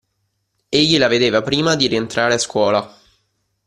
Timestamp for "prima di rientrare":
1.43-2.33